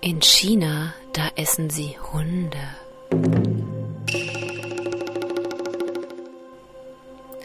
[0.00, 2.58] In China, da essen sie Hunde.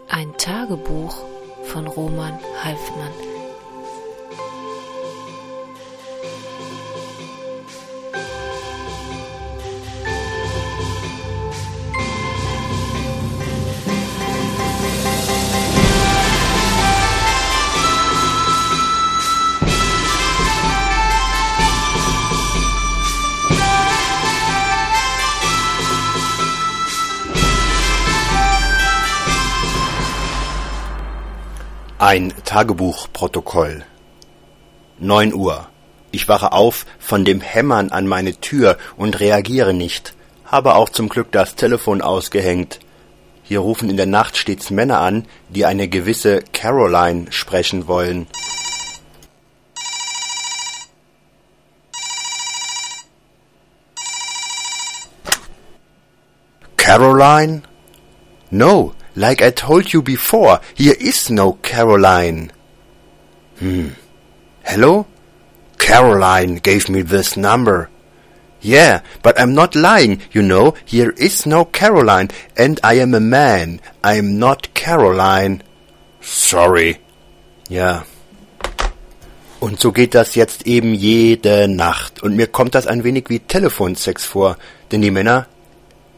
[0.09, 1.23] Ein Tagebuch
[1.63, 3.28] von Roman Halfmann.
[32.11, 33.85] Ein Tagebuchprotokoll.
[34.97, 35.67] Neun Uhr.
[36.09, 40.15] Ich wache auf von dem Hämmern an meine Tür und reagiere nicht.
[40.43, 42.79] Habe auch zum Glück das Telefon ausgehängt.
[43.43, 48.25] Hier rufen in der Nacht stets Männer an, die eine gewisse Caroline sprechen wollen.
[56.75, 57.61] Caroline?
[58.49, 62.51] No, Like I told you before, here is no Caroline.
[63.59, 63.89] Hmm.
[64.63, 65.07] Hello?
[65.77, 67.89] Caroline gave me this number.
[68.61, 73.19] Yeah, but I'm not lying, you know, here is no Caroline, and I am a
[73.19, 73.79] man.
[74.03, 75.63] I'm not Caroline.
[76.21, 76.99] Sorry.
[77.69, 78.03] Ja.
[79.59, 82.21] Und so geht das jetzt eben jede Nacht.
[82.21, 84.57] Und mir kommt das ein wenig wie Telefonsex vor,
[84.91, 85.47] denn die Männer,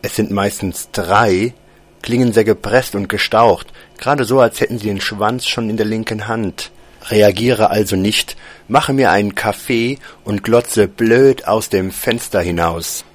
[0.01, 1.53] es sind meistens drei,
[2.01, 5.85] klingen sehr gepresst und gestaucht, gerade so, als hätten sie den Schwanz schon in der
[5.85, 6.71] linken Hand.
[7.09, 13.05] Reagiere also nicht, mache mir einen Kaffee und glotze blöd aus dem Fenster hinaus.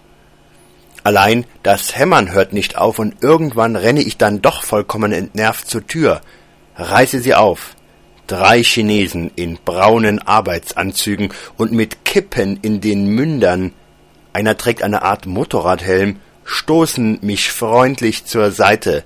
[1.04, 5.86] Allein das Hämmern hört nicht auf und irgendwann renne ich dann doch vollkommen entnervt zur
[5.86, 6.20] Tür,
[6.74, 7.76] reiße sie auf.
[8.26, 13.72] Drei Chinesen in braunen Arbeitsanzügen und mit Kippen in den Mündern.
[14.32, 19.04] Einer trägt eine Art Motorradhelm stoßen mich freundlich zur Seite,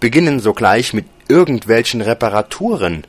[0.00, 3.04] beginnen sogleich mit irgendwelchen Reparaturen.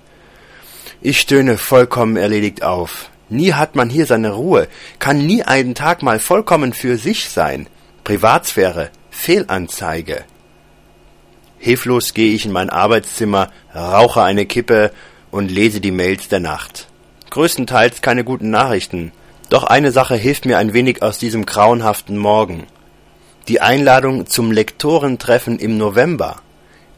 [1.02, 3.10] Ich stöhne vollkommen erledigt auf.
[3.28, 7.68] Nie hat man hier seine Ruhe, kann nie einen Tag mal vollkommen für sich sein.
[8.04, 10.24] Privatsphäre, Fehlanzeige.
[11.58, 14.92] Hilflos gehe ich in mein Arbeitszimmer, rauche eine Kippe
[15.32, 16.88] und lese die Mails der Nacht.
[17.32, 19.12] Größtenteils keine guten Nachrichten.
[19.50, 22.68] Doch eine Sache hilft mir ein wenig aus diesem grauenhaften Morgen
[23.48, 26.38] die Einladung zum Lektorentreffen im November.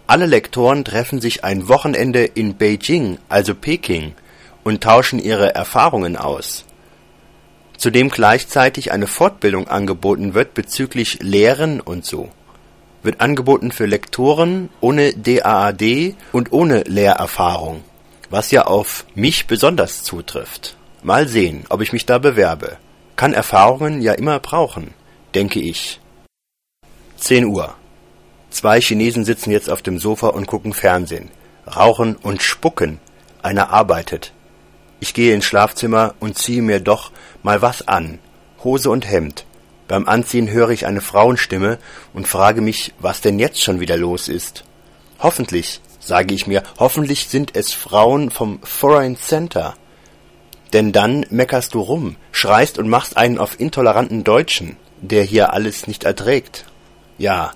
[0.07, 4.13] Alle Lektoren treffen sich ein Wochenende in Beijing, also Peking,
[4.63, 6.63] und tauschen ihre Erfahrungen aus.
[7.75, 12.29] Zudem gleichzeitig eine Fortbildung angeboten wird bezüglich Lehren und so.
[13.03, 17.83] Wird angeboten für Lektoren ohne DAAD und ohne Lehrerfahrung,
[18.29, 20.77] was ja auf mich besonders zutrifft.
[21.03, 22.77] Mal sehen, ob ich mich da bewerbe.
[23.15, 24.93] Kann Erfahrungen ja immer brauchen,
[25.35, 25.99] denke ich.
[27.17, 27.73] Zehn Uhr.
[28.51, 31.29] Zwei Chinesen sitzen jetzt auf dem Sofa und gucken Fernsehen,
[31.65, 32.99] rauchen und spucken.
[33.41, 34.33] Einer arbeitet.
[34.99, 37.11] Ich gehe ins Schlafzimmer und ziehe mir doch
[37.43, 38.19] mal was an.
[38.63, 39.45] Hose und Hemd.
[39.87, 41.79] Beim Anziehen höre ich eine Frauenstimme
[42.13, 44.63] und frage mich, was denn jetzt schon wieder los ist.
[45.19, 49.75] Hoffentlich, sage ich mir, hoffentlich sind es Frauen vom Foreign Center.
[50.73, 55.87] Denn dann meckerst du rum, schreist und machst einen auf intoleranten Deutschen, der hier alles
[55.87, 56.65] nicht erträgt.
[57.17, 57.51] Ja,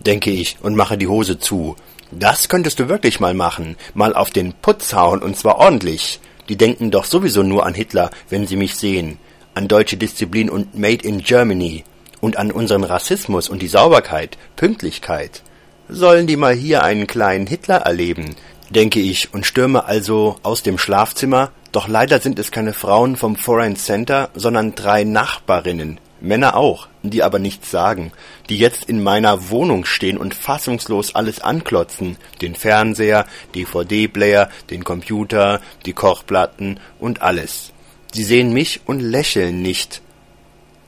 [0.00, 1.76] denke ich und mache die Hose zu.
[2.10, 6.20] Das könntest du wirklich mal machen, mal auf den Putz hauen und zwar ordentlich.
[6.48, 9.18] Die denken doch sowieso nur an Hitler, wenn sie mich sehen,
[9.54, 11.84] an deutsche Disziplin und Made in Germany
[12.20, 15.42] und an unseren Rassismus und die Sauberkeit, Pünktlichkeit.
[15.88, 18.36] Sollen die mal hier einen kleinen Hitler erleben,
[18.70, 23.36] denke ich und stürme also aus dem Schlafzimmer, doch leider sind es keine Frauen vom
[23.36, 28.12] Foreign Center, sondern drei Nachbarinnen, Männer auch, die aber nichts sagen,
[28.48, 35.60] die jetzt in meiner Wohnung stehen und fassungslos alles anklotzen, den Fernseher, DVD-Player, den Computer,
[35.86, 37.72] die Kochplatten und alles.
[38.12, 40.02] Sie sehen mich und lächeln nicht.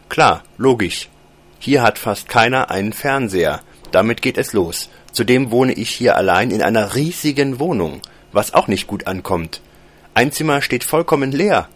[0.08, 1.08] Klar, logisch.
[1.58, 3.60] Hier hat fast keiner einen Fernseher.
[3.90, 4.90] Damit geht es los.
[5.12, 8.00] Zudem wohne ich hier allein in einer riesigen Wohnung,
[8.32, 9.60] was auch nicht gut ankommt.
[10.14, 11.68] Ein Zimmer steht vollkommen leer.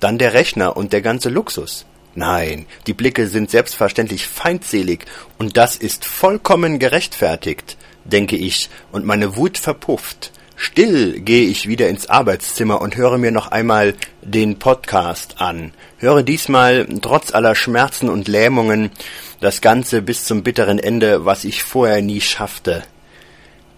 [0.00, 1.86] Dann der Rechner und der ganze Luxus.
[2.14, 5.06] Nein, die Blicke sind selbstverständlich feindselig,
[5.38, 10.32] und das ist vollkommen gerechtfertigt, denke ich, und meine Wut verpufft.
[10.56, 15.72] Still gehe ich wieder ins Arbeitszimmer und höre mir noch einmal den Podcast an.
[15.98, 18.90] Höre diesmal, trotz aller Schmerzen und Lähmungen,
[19.40, 22.84] das Ganze bis zum bitteren Ende, was ich vorher nie schaffte.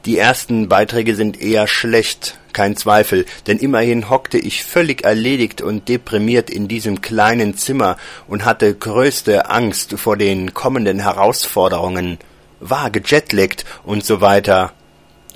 [0.04, 5.88] Die ersten Beiträge sind eher schlecht, kein Zweifel, denn immerhin hockte ich völlig erledigt und
[5.88, 7.96] deprimiert in diesem kleinen Zimmer
[8.28, 12.18] und hatte größte Angst vor den kommenden Herausforderungen,
[12.60, 14.72] war gejetlaggt und so weiter.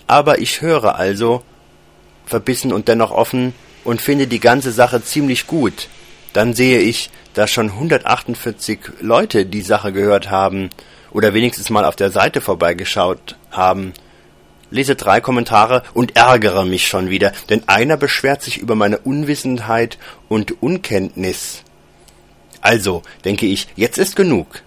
[0.07, 1.43] Aber ich höre also,
[2.27, 3.55] verbissen und dennoch offen,
[3.85, 5.89] und finde die ganze Sache ziemlich gut.
[6.35, 10.69] Dann sehe ich, dass schon 148 Leute die Sache gehört haben
[11.11, 13.95] oder wenigstens mal auf der Seite vorbeigeschaut haben.
[14.71, 19.99] Lese drei Kommentare und ärgere mich schon wieder, denn einer beschwert sich über meine Unwissenheit
[20.29, 21.63] und Unkenntnis.
[22.61, 24.63] Also, denke ich, jetzt ist genug.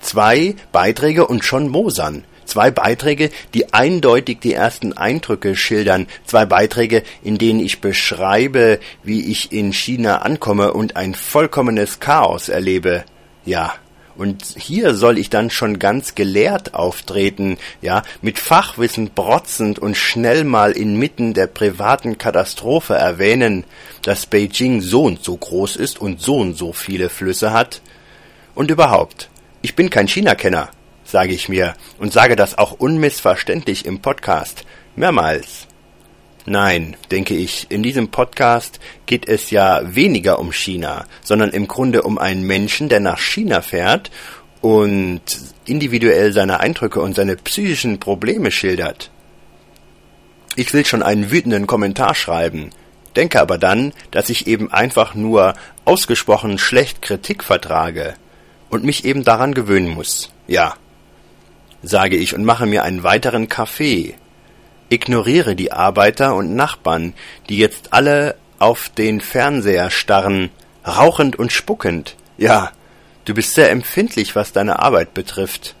[0.00, 2.24] Zwei Beiträge und schon Mosern.
[2.44, 6.06] Zwei Beiträge, die eindeutig die ersten Eindrücke schildern.
[6.24, 12.48] Zwei Beiträge, in denen ich beschreibe, wie ich in China ankomme und ein vollkommenes Chaos
[12.48, 13.04] erlebe.
[13.44, 13.74] Ja.
[14.16, 20.44] Und hier soll ich dann schon ganz gelehrt auftreten, ja, mit Fachwissen brotzend und schnell
[20.44, 23.64] mal inmitten der privaten Katastrophe erwähnen,
[24.02, 27.82] dass Beijing so und so groß ist und so und so viele Flüsse hat.
[28.54, 29.28] Und überhaupt,
[29.62, 30.70] ich bin kein China-Kenner
[31.06, 34.64] sage ich mir, und sage das auch unmissverständlich im Podcast,
[34.96, 35.66] mehrmals.
[36.48, 42.02] Nein, denke ich, in diesem Podcast geht es ja weniger um China, sondern im Grunde
[42.02, 44.12] um einen Menschen, der nach China fährt
[44.60, 45.22] und
[45.64, 49.10] individuell seine Eindrücke und seine psychischen Probleme schildert.
[50.54, 52.70] Ich will schon einen wütenden Kommentar schreiben,
[53.16, 55.54] denke aber dann, dass ich eben einfach nur
[55.84, 58.14] ausgesprochen schlecht Kritik vertrage
[58.70, 60.30] und mich eben daran gewöhnen muss.
[60.46, 60.76] Ja,
[61.82, 64.14] sage ich und mache mir einen weiteren Kaffee.
[64.88, 67.14] Ignoriere die Arbeiter und Nachbarn,
[67.48, 70.50] die jetzt alle auf den Fernseher starren,
[70.86, 72.16] rauchend und spuckend.
[72.38, 72.72] Ja,
[73.24, 75.74] du bist sehr empfindlich, was deine Arbeit betrifft.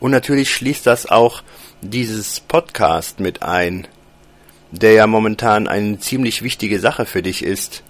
[0.00, 1.42] Und natürlich schließt das auch
[1.80, 3.88] dieses Podcast mit ein,
[4.70, 7.82] der ja momentan eine ziemlich wichtige Sache für dich ist.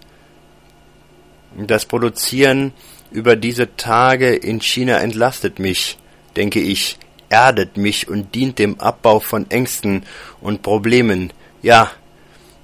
[1.57, 2.73] Das Produzieren
[3.11, 5.99] über diese Tage in China entlastet mich,
[6.37, 6.99] denke ich,
[7.35, 10.05] erdet mich und dient dem Abbau von Ängsten
[10.41, 11.33] und Problemen.
[11.63, 11.91] Ja,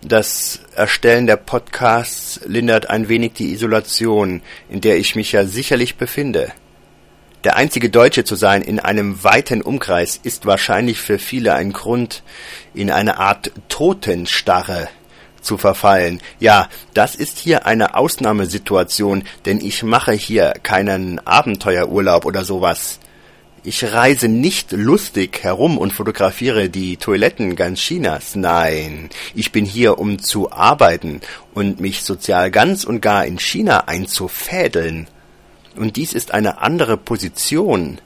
[0.01, 5.97] das Erstellen der Podcasts lindert ein wenig die Isolation, in der ich mich ja sicherlich
[5.97, 6.53] befinde.
[7.43, 12.23] Der einzige Deutsche zu sein in einem weiten Umkreis ist wahrscheinlich für viele ein Grund,
[12.73, 14.89] in eine Art Totenstarre
[15.41, 16.21] zu verfallen.
[16.39, 23.01] Ja, das ist hier eine Ausnahmesituation, denn ich mache hier keinen Abenteuerurlaub oder sowas.
[23.63, 28.35] Ich reise nicht lustig herum und fotografiere die Toiletten ganz Chinas.
[28.35, 31.21] Nein, ich bin hier, um zu arbeiten
[31.53, 35.09] und mich sozial ganz und gar in China einzufädeln.
[35.77, 37.99] Und dies ist eine andere Position.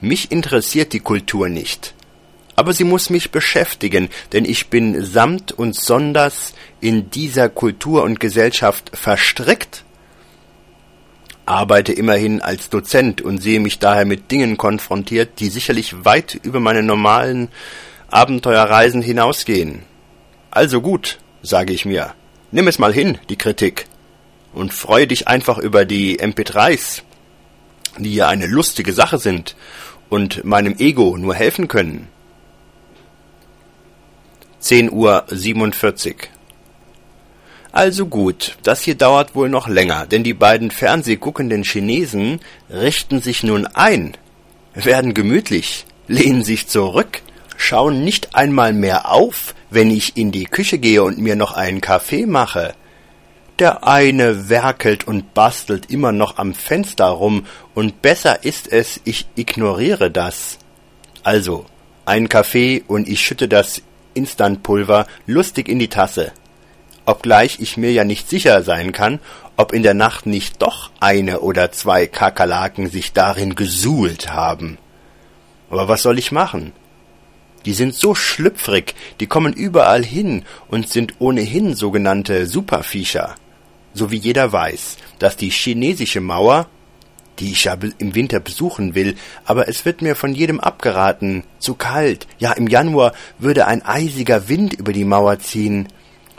[0.00, 1.92] Mich interessiert die Kultur nicht.
[2.54, 8.18] Aber sie muss mich beschäftigen, denn ich bin samt und sonders in dieser Kultur und
[8.18, 9.84] Gesellschaft verstrickt
[11.46, 16.60] arbeite immerhin als Dozent und sehe mich daher mit Dingen konfrontiert, die sicherlich weit über
[16.60, 17.48] meine normalen
[18.10, 19.82] Abenteuerreisen hinausgehen.
[20.50, 22.14] Also gut, sage ich mir,
[22.50, 23.86] nimm es mal hin, die Kritik,
[24.52, 27.02] und freue dich einfach über die MP3s,
[27.98, 29.54] die ja eine lustige Sache sind
[30.08, 32.08] und meinem Ego nur helfen können.
[34.60, 36.30] 10 Uhr 47
[37.76, 42.40] also gut, das hier dauert wohl noch länger, denn die beiden fernsehguckenden Chinesen
[42.70, 44.16] richten sich nun ein,
[44.72, 47.20] werden gemütlich, lehnen sich zurück,
[47.58, 51.82] schauen nicht einmal mehr auf, wenn ich in die Küche gehe und mir noch einen
[51.82, 52.72] Kaffee mache.
[53.58, 59.26] Der eine werkelt und bastelt immer noch am Fenster rum, und besser ist es, ich
[59.34, 60.56] ignoriere das.
[61.22, 61.66] Also,
[62.06, 63.82] ein Kaffee und ich schütte das
[64.14, 66.32] Instantpulver lustig in die Tasse
[67.06, 69.20] obgleich ich mir ja nicht sicher sein kann,
[69.56, 74.78] ob in der Nacht nicht doch eine oder zwei Kakerlaken sich darin gesuhlt haben.
[75.70, 76.72] Aber was soll ich machen?
[77.64, 83.34] Die sind so schlüpfrig, die kommen überall hin und sind ohnehin sogenannte Superviecher.
[83.92, 86.68] So wie jeder weiß, dass die chinesische Mauer,
[87.38, 91.74] die ich ja im Winter besuchen will, aber es wird mir von jedem abgeraten, zu
[91.74, 95.88] kalt, ja im Januar würde ein eisiger Wind über die Mauer ziehen,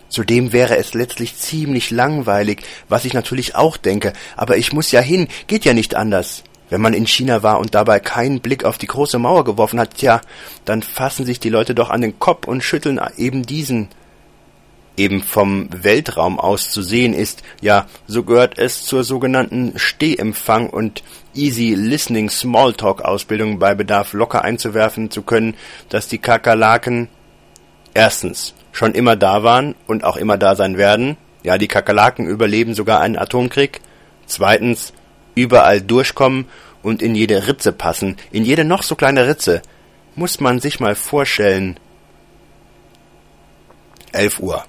[0.10, 5.02] Zudem wäre es letztlich ziemlich langweilig, was ich natürlich auch denke, aber ich muss ja
[5.02, 6.44] hin, geht ja nicht anders.
[6.70, 9.96] Wenn man in China war und dabei keinen Blick auf die große Mauer geworfen hat,
[9.96, 10.22] tja,
[10.66, 13.90] dann fassen sich die Leute doch an den Kopf und schütteln eben diesen.
[14.98, 21.04] Eben vom Weltraum aus zu sehen ist, ja, so gehört es zur sogenannten Stehempfang und
[21.36, 25.54] Easy Listening Smalltalk Ausbildung bei Bedarf locker einzuwerfen zu können,
[25.90, 27.10] dass die Kakerlaken
[27.94, 31.18] erstens schon immer da waren und auch immer da sein werden.
[31.42, 33.82] Ja, die Kakerlaken überleben sogar einen Atomkrieg.
[34.28, 34.94] Zweitens,
[35.34, 36.46] überall durchkommen
[36.84, 39.64] und in jede Ritze passen, in jede noch so kleine Ritze.
[40.14, 41.80] Muss man sich mal vorstellen.
[44.12, 44.64] 11 Uhr.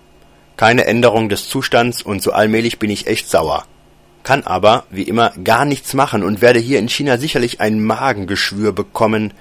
[0.57, 3.67] Keine Änderung des Zustands und so allmählich bin ich echt sauer.
[4.23, 8.73] Kann aber, wie immer, gar nichts machen und werde hier in China sicherlich ein Magengeschwür
[8.73, 9.35] bekommen,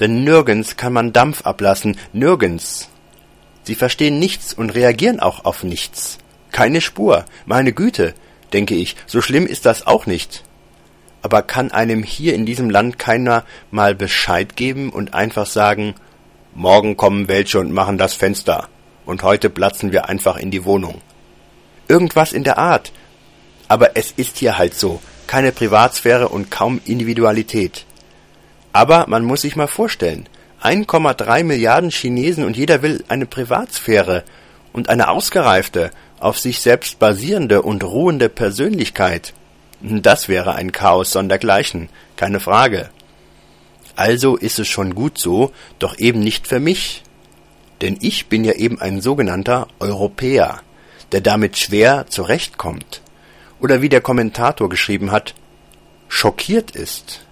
[0.00, 2.89] denn nirgends kann man Dampf ablassen, nirgends.
[3.64, 6.18] Sie verstehen nichts und reagieren auch auf nichts.
[6.52, 8.14] Keine Spur, meine Güte,
[8.52, 10.42] denke ich, so schlimm ist das auch nicht.
[11.22, 15.94] Aber kann einem hier in diesem Land keiner mal Bescheid geben und einfach sagen,
[16.54, 18.68] morgen kommen welche und machen das Fenster,
[19.04, 21.00] und heute platzen wir einfach in die Wohnung.
[21.88, 22.92] Irgendwas in der Art.
[23.68, 27.84] Aber es ist hier halt so, keine Privatsphäre und kaum Individualität.
[28.72, 30.28] Aber man muss sich mal vorstellen,
[30.62, 34.24] 1,3 Milliarden Chinesen und jeder will eine Privatsphäre
[34.72, 39.32] und eine ausgereifte, auf sich selbst basierende und ruhende Persönlichkeit.
[39.80, 42.90] Das wäre ein Chaos sondergleichen, keine Frage.
[43.96, 47.02] Also ist es schon gut so, doch eben nicht für mich.
[47.80, 50.60] Denn ich bin ja eben ein sogenannter Europäer,
[51.12, 53.00] der damit schwer zurechtkommt.
[53.60, 55.34] Oder wie der Kommentator geschrieben hat,
[56.08, 57.24] schockiert ist.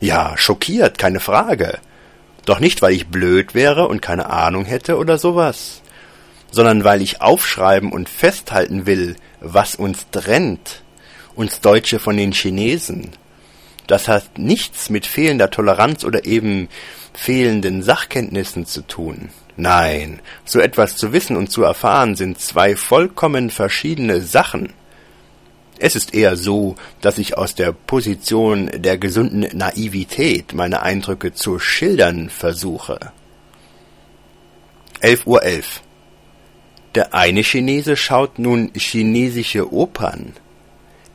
[0.00, 1.78] Ja, schockiert, keine Frage.
[2.44, 5.82] Doch nicht, weil ich blöd wäre und keine Ahnung hätte oder sowas,
[6.50, 10.82] sondern weil ich aufschreiben und festhalten will, was uns trennt,
[11.34, 13.10] uns Deutsche von den Chinesen.
[13.86, 16.68] Das hat nichts mit fehlender Toleranz oder eben
[17.14, 19.30] fehlenden Sachkenntnissen zu tun.
[19.56, 24.72] Nein, so etwas zu wissen und zu erfahren sind zwei vollkommen verschiedene Sachen.
[25.84, 31.58] Es ist eher so, dass ich aus der Position der gesunden Naivität meine Eindrücke zu
[31.58, 33.00] schildern versuche.
[35.00, 35.42] 11.11 Uhr.
[35.42, 35.82] 11.
[36.94, 40.34] Der eine Chinese schaut nun chinesische Opern,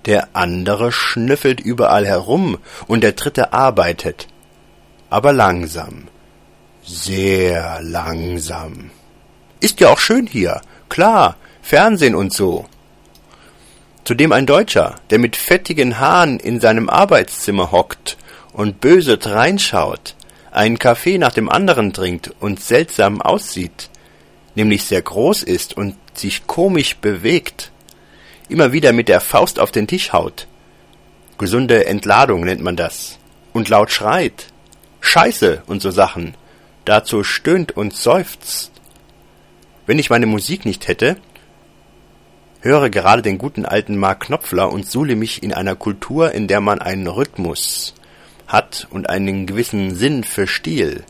[0.05, 2.57] der andere schnüffelt überall herum
[2.87, 4.27] und der dritte arbeitet,
[5.09, 6.09] aber langsam,
[6.83, 8.91] sehr langsam.
[9.61, 10.59] Ist ja auch schön hier,
[10.89, 12.65] klar, Fernsehen und so.
[14.07, 18.15] Zudem ein Deutscher, der mit fettigen Haaren in seinem Arbeitszimmer hockt
[18.53, 20.15] und böse reinschaut,
[20.49, 23.89] einen Kaffee nach dem anderen trinkt und seltsam aussieht,
[24.55, 27.73] nämlich sehr groß ist und sich komisch bewegt,
[28.47, 30.47] immer wieder mit der Faust auf den Tisch haut.
[31.37, 33.19] Gesunde Entladung nennt man das.
[33.51, 34.47] Und laut schreit.
[35.01, 36.35] Scheiße und so Sachen.
[36.85, 38.71] Dazu stöhnt und seufzt.
[39.85, 41.17] Wenn ich meine Musik nicht hätte,
[42.67, 46.61] höre gerade den guten alten Mark Knopfler und suhle mich in einer Kultur, in der
[46.61, 47.93] man einen Rhythmus
[48.47, 51.03] hat und einen gewissen Sinn für Stil.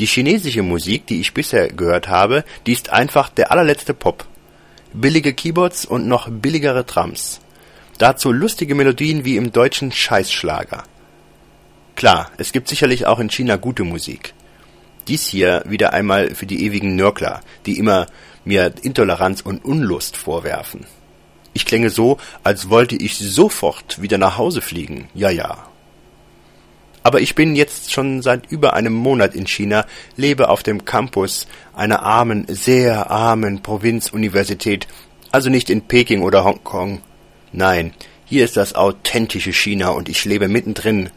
[0.00, 4.26] Die chinesische Musik, die ich bisher gehört habe, die ist einfach der allerletzte Pop.
[4.92, 7.40] Billige Keyboards und noch billigere Drums.
[7.98, 10.84] Dazu lustige Melodien wie im deutschen Scheißschlager.
[11.96, 14.34] Klar, es gibt sicherlich auch in China gute Musik.
[15.08, 18.06] Dies hier wieder einmal für die ewigen Nörgler, die immer
[18.48, 20.86] mir Intoleranz und Unlust vorwerfen.
[21.52, 25.08] Ich klänge so, als wollte ich sofort wieder nach Hause fliegen.
[25.14, 25.68] Ja, ja.
[27.02, 29.86] Aber ich bin jetzt schon seit über einem Monat in China,
[30.16, 34.88] lebe auf dem Campus einer armen, sehr armen Provinzuniversität,
[35.30, 37.00] also nicht in Peking oder Hongkong.
[37.52, 37.92] Nein,
[38.24, 41.10] hier ist das authentische China und ich lebe mittendrin,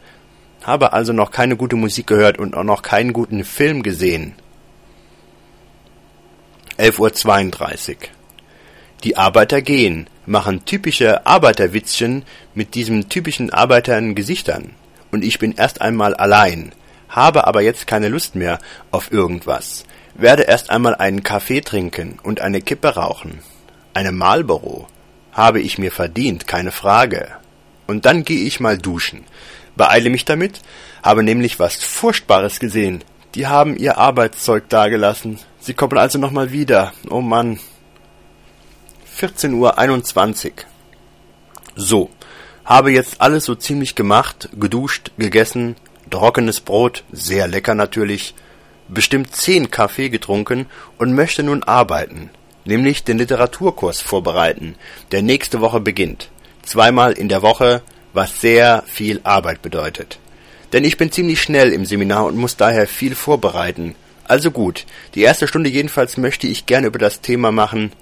[0.62, 4.34] habe also noch keine gute Musik gehört und auch noch keinen guten Film gesehen.
[6.82, 7.96] 11.32 Uhr.
[9.04, 12.24] Die Arbeiter gehen, machen typische Arbeiterwitzchen
[12.56, 14.72] mit diesem typischen Arbeitern Gesichtern.
[15.12, 16.72] Und ich bin erst einmal allein,
[17.08, 18.58] habe aber jetzt keine Lust mehr
[18.90, 19.84] auf irgendwas,
[20.14, 23.38] werde erst einmal einen Kaffee trinken und eine Kippe rauchen.
[23.94, 24.88] Eine Marlboro
[25.30, 27.28] habe ich mir verdient, keine Frage.
[27.86, 29.22] Und dann gehe ich mal duschen.
[29.76, 30.60] Beeile mich damit,
[31.04, 33.04] habe nämlich was Furchtbares gesehen.
[33.34, 35.38] Die haben ihr Arbeitszeug dagelassen.
[35.58, 36.92] Sie kommen also nochmal wieder.
[37.08, 37.58] Oh Mann.
[39.18, 40.52] 14.21 Uhr.
[41.74, 42.10] So,
[42.64, 45.76] habe jetzt alles so ziemlich gemacht, geduscht, gegessen,
[46.10, 48.34] trockenes Brot, sehr lecker natürlich,
[48.88, 50.66] bestimmt zehn Kaffee getrunken
[50.98, 52.30] und möchte nun arbeiten,
[52.64, 54.74] nämlich den Literaturkurs vorbereiten,
[55.12, 56.28] der nächste Woche beginnt.
[56.62, 60.18] Zweimal in der Woche, was sehr viel Arbeit bedeutet.
[60.72, 65.22] Denn ich bin ziemlich schnell im Seminar und muss daher viel vorbereiten, also gut, die
[65.22, 67.92] erste Stunde jedenfalls möchte ich gerne über das Thema machen,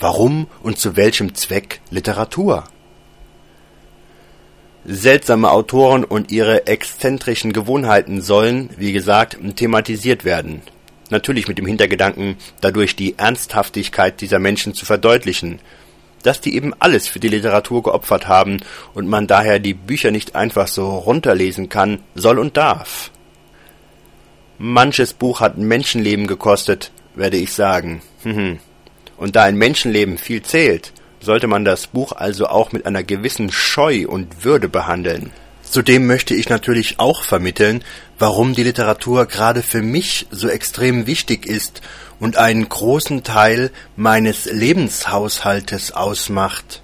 [0.00, 2.64] warum und zu welchem Zweck Literatur?
[4.84, 10.62] Seltsame Autoren und ihre exzentrischen Gewohnheiten sollen, wie gesagt, thematisiert werden.
[11.10, 15.60] Natürlich mit dem Hintergedanken, dadurch die Ernsthaftigkeit dieser Menschen zu verdeutlichen,
[16.22, 18.58] dass die eben alles für die Literatur geopfert haben
[18.94, 23.10] und man daher die Bücher nicht einfach so runterlesen kann, soll und darf.
[24.58, 28.02] Manches Buch hat Menschenleben gekostet, werde ich sagen.
[29.16, 33.50] und da ein Menschenleben viel zählt, sollte man das Buch also auch mit einer gewissen
[33.50, 35.30] Scheu und Würde behandeln.
[35.62, 37.84] Zudem möchte ich natürlich auch vermitteln,
[38.18, 41.80] warum die Literatur gerade für mich so extrem wichtig ist
[42.20, 46.82] und einen großen Teil meines Lebenshaushaltes ausmacht.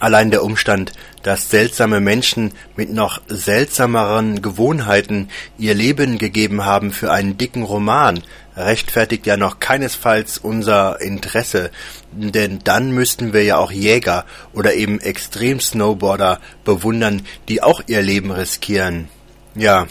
[0.00, 0.92] Allein der Umstand,
[1.22, 5.28] dass seltsame Menschen mit noch seltsameren Gewohnheiten
[5.58, 8.22] ihr Leben gegeben haben für einen dicken Roman,
[8.56, 11.70] rechtfertigt ja noch keinesfalls unser Interesse,
[12.12, 18.30] denn dann müssten wir ja auch Jäger oder eben Extrem-Snowboarder bewundern, die auch ihr Leben
[18.30, 19.08] riskieren.
[19.54, 19.86] Ja,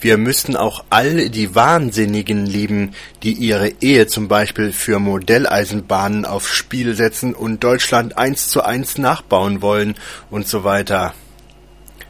[0.00, 6.54] wir müssten auch all die Wahnsinnigen lieben, die ihre Ehe zum Beispiel für Modelleisenbahnen aufs
[6.54, 9.94] Spiel setzen und Deutschland eins zu eins nachbauen wollen
[10.30, 11.14] und so weiter.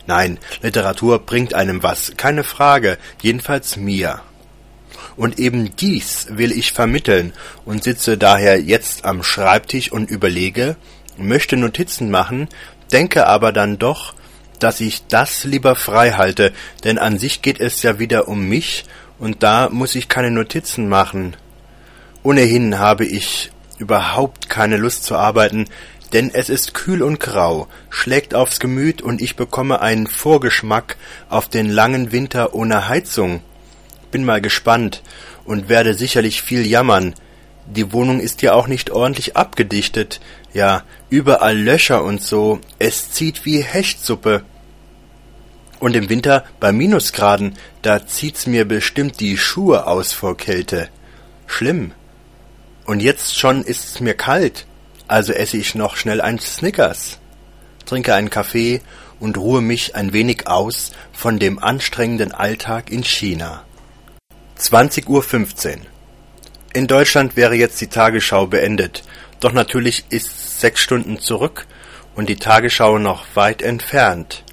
[0.07, 4.21] Nein, Literatur bringt einem was, keine Frage, jedenfalls mir.
[5.17, 7.33] Und eben dies will ich vermitteln
[7.65, 10.77] und sitze daher jetzt am Schreibtisch und überlege,
[11.17, 12.49] möchte Notizen machen,
[12.93, 14.15] denke aber dann doch,
[14.63, 16.53] dass ich das lieber frei halte,
[16.85, 18.85] denn an sich geht es ja wieder um mich,
[19.19, 21.37] und da muss ich keine Notizen machen.
[22.23, 25.67] Ohnehin habe ich überhaupt keine Lust zu arbeiten,
[26.13, 30.97] denn es ist kühl und grau, schlägt aufs Gemüt und ich bekomme einen Vorgeschmack
[31.29, 33.43] auf den langen Winter ohne Heizung.
[34.11, 35.03] Bin mal gespannt
[35.45, 37.15] und werde sicherlich viel jammern.
[37.67, 40.21] Die Wohnung ist ja auch nicht ordentlich abgedichtet,
[40.53, 44.43] ja, überall Löcher und so, es zieht wie Hechtsuppe.
[45.81, 50.89] Und im Winter bei Minusgraden, da zieht's mir bestimmt die Schuhe aus vor Kälte.
[51.47, 51.93] Schlimm.
[52.85, 54.67] Und jetzt schon ist's mir kalt,
[55.09, 57.19] also esse ich noch schnell ein Snickers,
[57.87, 58.81] trinke einen Kaffee
[59.19, 63.65] und ruhe mich ein wenig aus von dem anstrengenden Alltag in China.
[64.59, 65.77] 20.15 Uhr.
[66.73, 69.03] In Deutschland wäre jetzt die Tagesschau beendet,
[69.41, 71.67] doch natürlich ist sechs Stunden zurück
[72.15, 74.45] und die Tagesschau noch weit entfernt.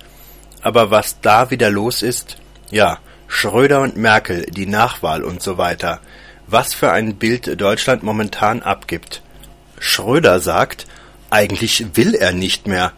[0.62, 2.38] Aber was da wieder los ist,
[2.72, 6.00] ja, Schröder und Merkel, die Nachwahl und so weiter.
[6.48, 9.22] Was für ein Bild Deutschland momentan abgibt.
[9.80, 10.88] Schröder sagt,
[11.30, 12.93] eigentlich will er nicht mehr,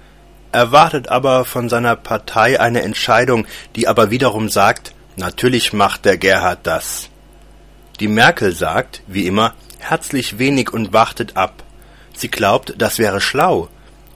[0.52, 3.45] erwartet aber von seiner Partei eine Entscheidung,
[3.76, 7.10] die aber wiederum sagt, natürlich macht der Gerhard das.
[8.00, 11.63] Die Merkel sagt, wie immer, herzlich wenig und wartet ab.
[12.15, 13.67] Sie glaubt, das wäre schlau,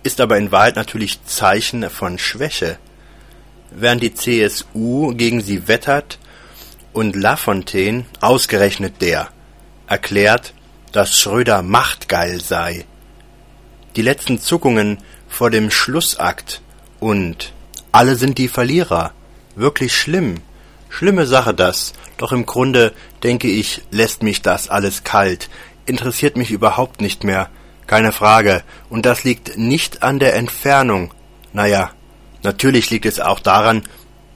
[0.03, 2.77] ist aber in Wahrheit natürlich Zeichen von Schwäche
[3.75, 6.19] während die CSU gegen sie wettert
[6.93, 9.29] und Lafontaine, ausgerechnet der,
[9.88, 10.53] erklärt,
[10.91, 12.86] dass Schröder machtgeil sei.
[13.95, 16.62] Die letzten Zuckungen vor dem Schlussakt
[16.99, 17.53] und
[17.91, 19.13] alle sind die Verlierer.
[19.55, 20.36] Wirklich schlimm.
[20.89, 25.49] Schlimme Sache das, doch im Grunde, denke ich, lässt mich das alles kalt,
[25.86, 27.49] interessiert mich überhaupt nicht mehr,
[27.88, 31.13] keine Frage, und das liegt nicht an der Entfernung.
[31.51, 31.91] Naja,
[32.43, 33.84] Natürlich liegt es auch daran,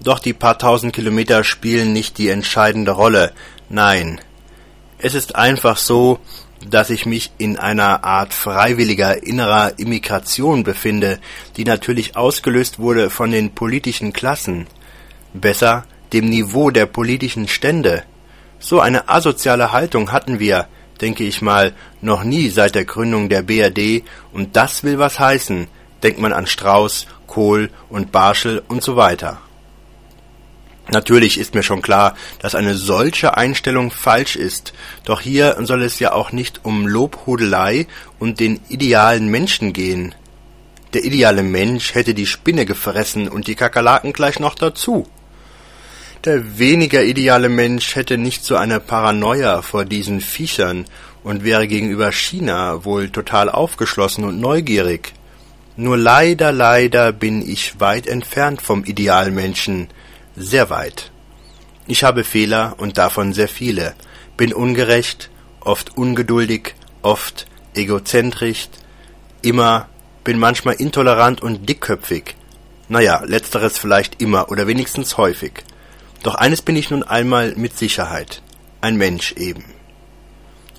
[0.02, 3.34] doch die paar tausend Kilometer spielen nicht die entscheidende Rolle.
[3.70, 4.20] Nein.
[5.00, 6.20] Es ist einfach so,
[6.68, 11.20] dass ich mich in einer Art freiwilliger innerer Immigration befinde,
[11.56, 14.68] die natürlich ausgelöst wurde von den politischen Klassen.
[15.34, 18.04] Besser dem Niveau der politischen Stände.
[18.60, 20.68] So eine asoziale Haltung hatten wir,
[21.02, 25.68] denke ich mal, noch nie seit der Gründung der BRD, und das will was heißen,
[26.02, 29.38] denkt man an Strauß Kohl und Barschel und so weiter.
[30.90, 34.74] Natürlich ist mir schon klar, dass eine solche Einstellung falsch ist,
[35.06, 37.86] doch hier soll es ja auch nicht um Lobhudelei
[38.18, 40.16] und den idealen Menschen gehen.
[40.96, 45.06] Der ideale Mensch hätte die Spinne gefressen und die Kakerlaken gleich noch dazu.
[46.26, 50.86] Der weniger ideale Mensch hätte nicht so eine Paranoia vor diesen Viechern
[51.24, 55.14] und wäre gegenüber China wohl total aufgeschlossen und neugierig.
[55.80, 59.90] Nur leider, leider bin ich weit entfernt vom Idealmenschen,
[60.36, 61.12] sehr weit.
[61.86, 63.94] Ich habe Fehler und davon sehr viele,
[64.38, 68.70] bin ungerecht, oft ungeduldig, oft egozentrisch,
[69.44, 69.88] immer,
[70.24, 72.36] bin manchmal intolerant und dickköpfig.
[72.90, 75.64] Naja, letzteres vielleicht immer oder wenigstens häufig.
[76.24, 78.42] Doch eines bin ich nun einmal mit Sicherheit,
[78.82, 79.77] ein Mensch eben.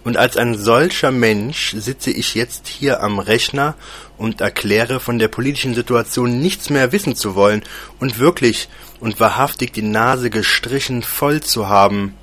[0.04, 3.74] Und als ein solcher Mensch sitze ich jetzt hier am Rechner
[4.16, 7.62] und erkläre von der politischen Situation nichts mehr wissen zu wollen
[8.00, 8.68] und wirklich
[9.00, 12.14] und wahrhaftig die Nase gestrichen voll zu haben.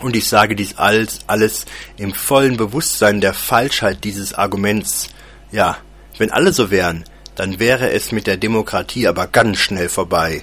[0.00, 5.08] Und ich sage dies alles, alles im vollen Bewusstsein der Falschheit dieses Arguments.
[5.50, 5.78] Ja,
[6.18, 10.42] wenn alle so wären, dann wäre es mit der Demokratie aber ganz schnell vorbei.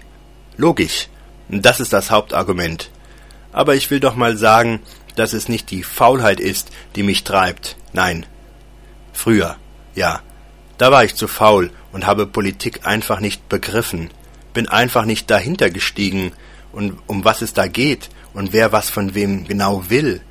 [0.58, 1.10] Logisch.
[1.50, 2.90] Das ist das Hauptargument.
[3.52, 4.82] Aber ich will doch mal sagen,
[5.16, 7.78] dass es nicht die Faulheit ist, die mich treibt.
[7.94, 8.26] Nein.
[9.14, 9.58] Früher,
[9.96, 10.22] ja.
[10.78, 14.10] Da war ich zu faul und habe Politik einfach nicht begriffen.
[14.54, 16.34] Bin einfach nicht dahinter gestiegen
[16.74, 20.22] und um was es da geht und wer was von wem genau will.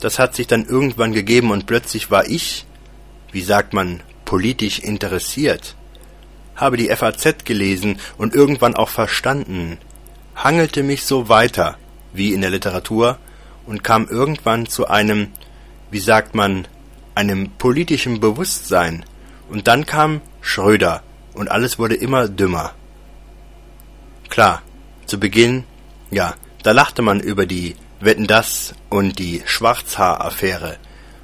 [0.00, 2.66] Das hat sich dann irgendwann gegeben und plötzlich war ich,
[3.32, 5.76] wie sagt man, politisch interessiert.
[6.54, 9.78] Habe die FAZ gelesen und irgendwann auch verstanden,
[10.34, 11.76] hangelte mich so weiter,
[12.12, 13.18] wie in der Literatur,
[13.66, 15.28] und kam irgendwann zu einem,
[15.90, 16.66] wie sagt man,
[17.14, 19.04] einem politischen Bewusstsein.
[19.48, 21.02] Und dann kam Schröder
[21.34, 22.74] und alles wurde immer dümmer.
[24.28, 24.62] Klar,
[25.06, 25.64] zu Beginn,
[26.10, 30.76] ja, da lachte man über die Wetten das und die Schwarzhaar-Affäre,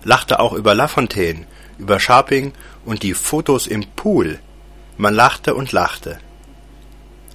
[0.05, 1.47] lachte auch über Lafontaine,
[1.79, 2.53] über Sharping
[2.85, 4.39] und die Fotos im Pool.
[4.97, 6.19] Man lachte und lachte.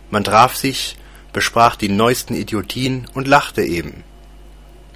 [0.09, 0.97] Man traf sich,
[1.33, 4.03] besprach die neuesten Idiotien und lachte eben.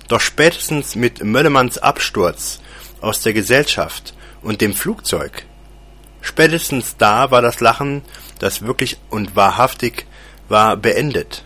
[0.08, 2.60] Doch spätestens mit Möllemanns Absturz
[3.02, 5.46] aus der Gesellschaft und dem Flugzeug,
[6.22, 8.02] spätestens da war das Lachen,
[8.40, 10.06] das wirklich und wahrhaftig
[10.50, 11.46] war, beendet.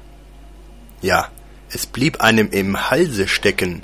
[1.02, 1.30] Ja,
[1.70, 3.84] es blieb einem im Halse stecken,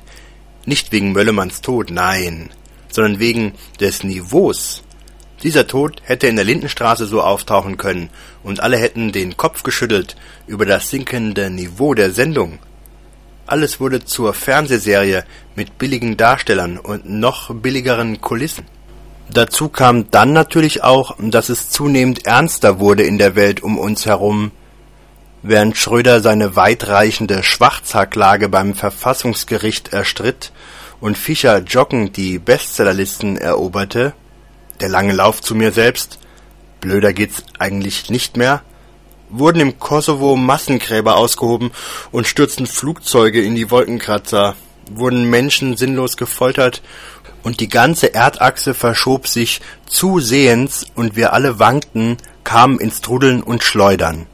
[0.65, 2.49] nicht wegen Möllemanns Tod, nein,
[2.89, 4.84] sondern wegen des Niveaus.
[5.43, 8.10] Dieser Tod hätte in der Lindenstraße so auftauchen können,
[8.43, 12.60] und alle hätten den Kopf geschüttelt über das sinkende Niveau der Sendung.
[13.51, 15.25] Alles wurde zur Fernsehserie
[15.57, 18.65] mit billigen Darstellern und noch billigeren Kulissen.
[19.29, 24.05] Dazu kam dann natürlich auch, dass es zunehmend ernster wurde in der Welt um uns
[24.05, 24.51] herum,
[25.43, 30.53] Während Schröder seine weitreichende Schwarzhaarklage beim Verfassungsgericht erstritt
[31.01, 34.13] und Fischer joggend die Bestsellerlisten eroberte.
[34.79, 36.19] Der lange Lauf zu mir selbst.
[36.79, 38.61] (blöder geht's eigentlich nicht mehr),
[39.31, 41.71] wurden im Kosovo Massengräber ausgehoben
[42.11, 44.55] und stürzten Flugzeuge in die Wolkenkratzer,
[44.91, 46.81] wurden Menschen sinnlos gefoltert
[47.43, 53.63] und die ganze Erdachse verschob sich zusehends und wir alle wankten, kamen ins Trudeln und
[53.63, 54.27] Schleudern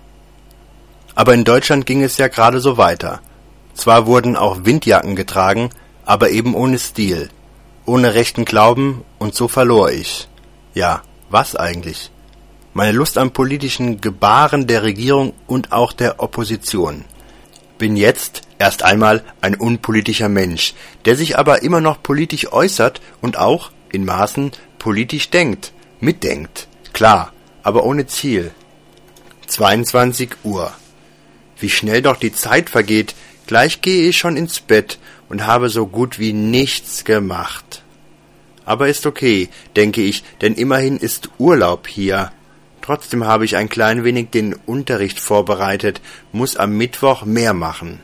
[1.18, 3.22] aber in Deutschland ging es ja gerade so weiter.
[3.74, 5.72] Zwar wurden auch Windjacken getragen,
[6.06, 7.30] aber eben ohne Stil,
[7.88, 10.28] ohne rechten Glauben, und so verlor ich.
[10.76, 12.12] Ja, was eigentlich?
[12.78, 17.06] Meine Lust am politischen Gebaren der Regierung und auch der Opposition.
[17.80, 23.36] Bin jetzt erst einmal ein unpolitischer Mensch, der sich aber immer noch politisch äußert und
[23.36, 26.68] auch, in Maßen, politisch denkt, mitdenkt.
[26.94, 28.52] Klar, aber ohne Ziel.
[29.48, 30.72] 22 Uhr.
[31.60, 33.16] Wie schnell doch die Zeit vergeht,
[33.48, 37.82] gleich gehe ich schon ins Bett und habe so gut wie nichts gemacht.
[38.66, 42.32] Aber ist okay, denke ich, denn immerhin ist Urlaub hier.
[42.88, 46.00] Trotzdem habe ich ein klein wenig den Unterricht vorbereitet,
[46.32, 48.00] muss am Mittwoch mehr machen.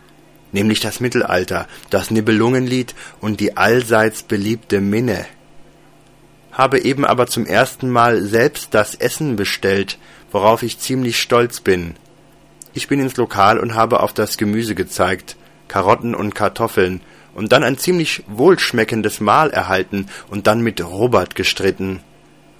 [0.52, 5.26] Nämlich das Mittelalter, das Nibelungenlied und die allseits beliebte Minne.
[6.52, 10.00] Habe eben aber zum ersten Mal selbst das Essen bestellt,
[10.34, 11.96] worauf ich ziemlich stolz bin.
[12.74, 15.38] Ich bin ins Lokal und habe auf das Gemüse gezeigt,
[15.70, 17.00] Karotten und Kartoffeln,
[17.34, 22.02] und dann ein ziemlich wohlschmeckendes Mahl erhalten und dann mit Robert gestritten.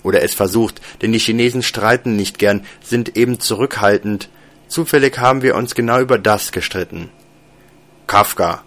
[0.04, 4.30] Oder es versucht, denn die Chinesen streiten nicht gern, sind eben zurückhaltend.
[4.68, 7.10] Zufällig haben wir uns genau über das gestritten.
[8.06, 8.64] Kafka,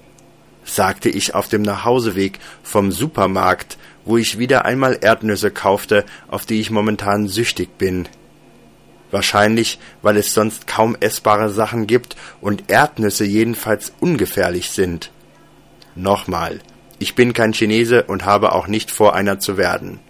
[0.65, 6.61] sagte ich auf dem Nachhauseweg vom Supermarkt, wo ich wieder einmal Erdnüsse kaufte, auf die
[6.61, 8.09] ich momentan süchtig bin.
[9.11, 15.11] Wahrscheinlich, weil es sonst kaum essbare Sachen gibt und Erdnüsse jedenfalls ungefährlich sind.
[15.95, 16.61] Nochmal,
[16.99, 20.01] ich bin kein Chinese und habe auch nicht vor, einer zu werden.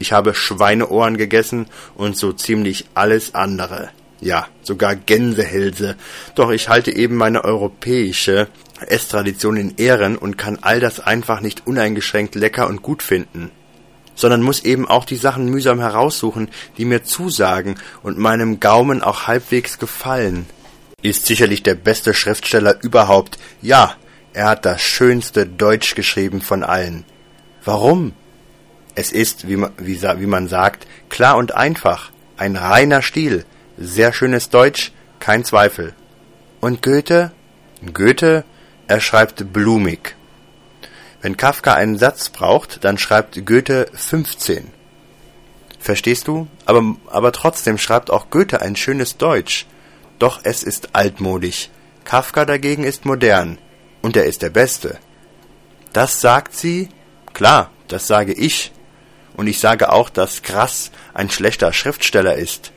[0.00, 3.90] Ich habe Schweineohren gegessen und so ziemlich alles andere.
[4.20, 5.94] Ja, sogar Gänsehälse.
[6.34, 8.48] Doch ich halte eben meine europäische
[8.86, 13.50] Esstradition in Ehren und kann all das einfach nicht uneingeschränkt lecker und gut finden
[14.20, 19.26] sondern muss eben auch die Sachen mühsam heraussuchen, die mir zusagen und meinem Gaumen auch
[19.26, 20.44] halbwegs gefallen.
[21.00, 23.38] Ist sicherlich der beste Schriftsteller überhaupt.
[23.62, 23.94] Ja,
[24.34, 27.04] er hat das schönste Deutsch geschrieben von allen.
[27.64, 28.12] Warum?
[28.94, 33.44] Es ist, wie man, wie, wie man sagt, klar und einfach, ein reiner Stil,
[33.76, 35.94] sehr schönes Deutsch, kein Zweifel.
[36.60, 37.32] Und Goethe?
[37.92, 38.44] Goethe,
[38.86, 40.16] er schreibt blumig.
[41.22, 44.68] Wenn Kafka einen Satz braucht, dann schreibt Goethe 15.
[45.78, 46.46] Verstehst du?
[46.66, 49.66] Aber, aber trotzdem schreibt auch Goethe ein schönes Deutsch.
[50.18, 51.70] Doch es ist altmodisch.
[52.04, 53.58] Kafka dagegen ist modern.
[54.02, 54.98] Und er ist der Beste.
[55.92, 56.88] Das sagt sie?
[57.32, 58.72] Klar, das sage ich.
[59.36, 62.72] Und ich sage auch, dass Krass ein schlechter Schriftsteller ist.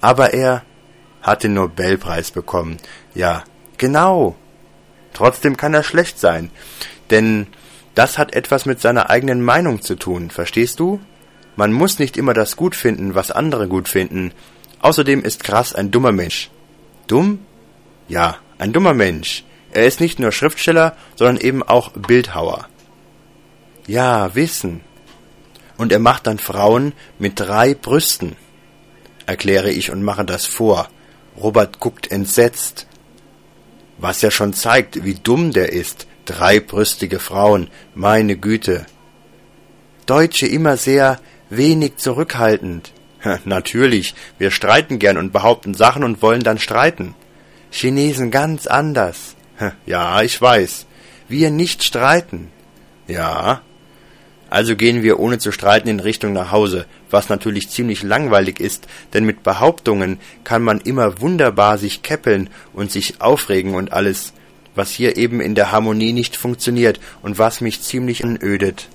[0.00, 0.62] Aber er
[1.22, 2.78] hat den Nobelpreis bekommen.
[3.14, 3.44] Ja,
[3.76, 4.36] genau.
[5.12, 6.50] Trotzdem kann er schlecht sein.
[7.10, 7.48] Denn
[7.94, 11.00] das hat etwas mit seiner eigenen Meinung zu tun, verstehst du?
[11.56, 14.32] Man muss nicht immer das gut finden, was andere gut finden.
[14.80, 16.50] Außerdem ist Krass ein dummer Mensch.
[17.06, 17.40] Dumm?
[18.08, 19.44] Ja, ein dummer Mensch.
[19.72, 22.68] Er ist nicht nur Schriftsteller, sondern eben auch Bildhauer.
[23.86, 24.80] Ja, Wissen.
[25.80, 28.36] Und er macht dann Frauen mit drei Brüsten,
[29.24, 30.90] erkläre ich und mache das vor.
[31.38, 32.86] Robert guckt entsetzt.
[33.96, 36.06] Was ja schon zeigt, wie dumm der ist.
[36.26, 38.84] Dreibrüstige Frauen, meine Güte.
[40.04, 42.92] Deutsche immer sehr wenig zurückhaltend.
[43.46, 47.14] Natürlich, wir streiten gern und behaupten Sachen und wollen dann streiten.
[47.70, 49.34] Chinesen ganz anders.
[49.86, 50.84] Ja, ich weiß.
[51.26, 52.52] Wir nicht streiten.
[53.08, 53.62] Ja.
[54.50, 58.88] Also gehen wir ohne zu streiten in Richtung nach Hause, was natürlich ziemlich langweilig ist,
[59.14, 64.32] denn mit Behauptungen kann man immer wunderbar sich käppeln und sich aufregen und alles,
[64.74, 68.88] was hier eben in der Harmonie nicht funktioniert und was mich ziemlich anödet.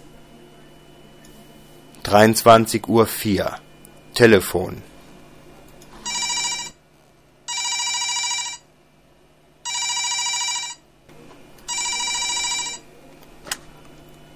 [2.03, 3.55] 23 Uhr 4
[4.13, 4.81] Telefon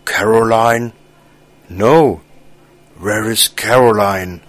[0.06, 0.94] Caroline?
[1.72, 2.22] No.
[3.00, 4.40] Where is Caroline?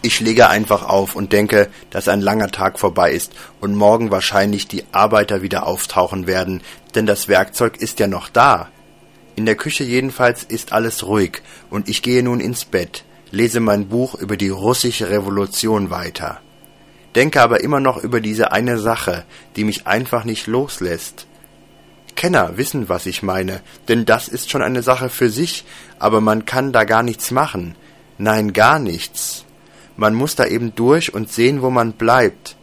[0.00, 4.68] Ich lege einfach auf und denke, dass ein langer Tag vorbei ist und morgen wahrscheinlich
[4.68, 6.62] die Arbeiter wieder auftauchen werden,
[6.94, 8.68] denn das Werkzeug ist ja noch da.
[9.36, 13.88] In der Küche jedenfalls ist alles ruhig und ich gehe nun ins Bett, lese mein
[13.88, 16.40] Buch über die russische Revolution weiter.
[17.14, 19.24] Denke aber immer noch über diese eine Sache,
[19.56, 21.26] die mich einfach nicht loslässt.
[22.16, 25.64] Kenner wissen, was ich meine, denn das ist schon eine Sache für sich,
[25.98, 27.74] aber man kann da gar nichts machen.
[28.18, 29.44] Nein, gar nichts.
[29.96, 32.56] Man muss da eben durch und sehen, wo man bleibt.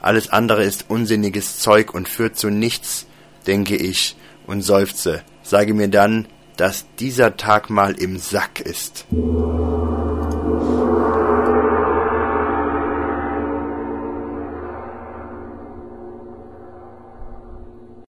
[0.00, 3.06] Alles andere ist unsinniges Zeug und führt zu nichts,
[3.46, 9.06] denke ich und seufze, sage mir dann, dass dieser Tag mal im Sack ist.